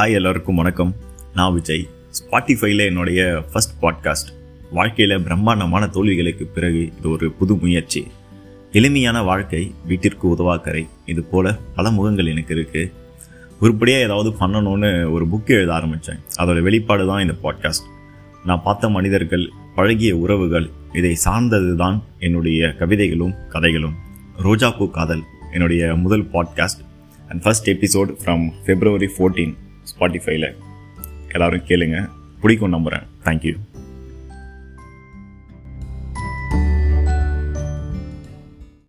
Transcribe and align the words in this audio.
Hi 0.00 0.12
எல்லாருக்கும் 0.12 0.54
வணக்கம். 0.54 0.94
நான் 1.34 1.54
விஜய். 1.54 1.88
ஸ்பாட்டிஃபைல 2.18 2.84
என்னுடைய 2.84 3.44
ஃபர்ஸ்ட் 3.52 3.82
பாட்காஸ்ட் 3.82 4.30
வாழ்க்கையில் 4.70 5.22
பிரம்மாண்டமான 5.22 5.86
தோல்விகளுக்கு 5.86 6.44
பிறகு 6.54 6.92
இது 6.98 7.10
ஒரு 7.10 7.30
புது 7.30 7.54
முயற்சி. 7.54 8.06
எளிமையான 8.72 9.22
வாழ்க்கை 9.22 9.72
வீட்டிற்கு 9.86 10.36
உதவாக்கரை. 10.36 10.86
இது 11.06 11.22
போல் 11.22 11.58
பல 11.76 11.90
முகங்கள் 11.90 12.26
எனக்கு 12.26 12.54
இருக்குது 12.54 12.90
உருப்படியாக 13.60 14.02
ஏதாவது 14.02 14.36
பண்ணணும்னு 14.40 15.12
ஒரு 15.12 15.26
புக்கு 15.26 15.46
எழுத 15.46 15.72
ஆரம்பித்தேன் 15.72 16.18
அதோட 16.36 16.62
வெளிப்பாடு 16.62 17.06
தான் 17.06 17.20
இந்த 17.20 17.34
பாட்காஸ்ட் 17.42 17.88
நான் 18.44 18.62
பார்த்த 18.62 18.88
மனிதர்கள் 18.88 19.48
பழகிய 19.74 20.16
உறவுகள் 20.16 20.70
இதை 20.92 21.14
சார்ந்தது 21.14 21.76
தான் 21.76 22.02
என்னுடைய 22.18 22.74
கவிதைகளும் 22.78 23.34
கதைகளும். 23.48 23.94
ரோஜாப்பூ 24.42 24.90
காதல் 24.90 25.22
என்னுடைய 25.52 25.94
முதல் 25.94 26.24
podcast 26.24 26.84
and 27.28 27.42
first 27.42 27.70
episode 27.70 28.12
from 28.24 28.52
February 28.66 29.08
fourteen 29.16 29.68
ஸ்பாட்டிஃபைல 29.84 30.54
எல்லாரும் 31.28 31.64
கேளுங்க. 31.66 32.10
பிடிக்கும் 32.40 32.70
நம்புகிறேன் 32.70 33.06
தேங்க்யூ 33.24 33.56